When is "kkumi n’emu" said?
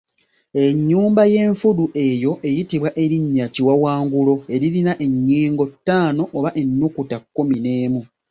7.23-8.01